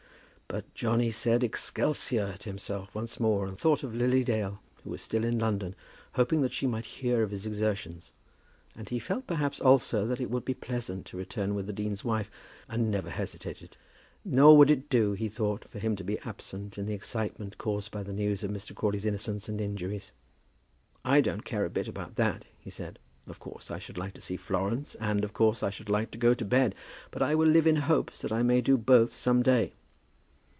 But 0.53 0.73
Johnny 0.73 1.11
said 1.11 1.45
"Excelsior" 1.45 2.35
to 2.39 2.49
himself 2.49 2.93
once 2.93 3.21
more, 3.21 3.47
and 3.47 3.57
thought 3.57 3.83
of 3.83 3.95
Lily 3.95 4.21
Dale, 4.21 4.59
who 4.83 4.89
was 4.89 5.01
still 5.01 5.23
in 5.23 5.39
London, 5.39 5.75
hoping 6.15 6.41
that 6.41 6.51
she 6.51 6.67
might 6.67 6.83
hear 6.85 7.23
of 7.23 7.31
his 7.31 7.45
exertions; 7.45 8.11
and 8.75 8.89
he 8.89 8.99
felt, 8.99 9.25
perhaps, 9.25 9.61
also, 9.61 10.05
that 10.05 10.19
it 10.19 10.29
would 10.29 10.43
be 10.43 10.53
pleasant 10.53 11.05
to 11.05 11.15
return 11.15 11.55
with 11.55 11.69
a 11.69 11.71
dean's 11.71 12.03
wife, 12.03 12.29
and 12.67 12.91
never 12.91 13.09
hesitated. 13.11 13.77
Nor 14.25 14.57
would 14.57 14.69
it 14.69 14.89
do, 14.89 15.13
he 15.13 15.29
thought, 15.29 15.63
for 15.69 15.79
him 15.79 15.95
to 15.95 16.03
be 16.03 16.19
absent 16.19 16.77
in 16.77 16.85
the 16.85 16.93
excitement 16.93 17.57
caused 17.57 17.89
by 17.89 18.03
the 18.03 18.11
news 18.11 18.43
of 18.43 18.51
Mr. 18.51 18.75
Crawley's 18.75 19.05
innocence 19.05 19.47
and 19.47 19.61
injuries. 19.61 20.11
"I 21.05 21.21
don't 21.21 21.45
care 21.45 21.63
a 21.63 21.69
bit 21.69 21.87
about 21.87 22.17
that," 22.17 22.43
he 22.59 22.69
said. 22.69 22.99
"Of 23.25 23.39
course, 23.39 23.71
I 23.71 23.79
should 23.79 23.97
like 23.97 24.15
to 24.15 24.21
see 24.21 24.35
Florence, 24.35 24.95
and, 24.95 25.23
of 25.23 25.31
course, 25.31 25.63
I 25.63 25.69
should 25.69 25.87
like 25.87 26.11
to 26.11 26.17
go 26.17 26.33
to 26.33 26.43
bed; 26.43 26.75
but 27.09 27.21
I 27.21 27.35
will 27.35 27.47
live 27.47 27.67
in 27.67 27.77
hopes 27.77 28.19
that 28.21 28.33
I 28.33 28.43
may 28.43 28.59
do 28.59 28.77
both 28.77 29.15
some 29.15 29.41
day." 29.43 29.71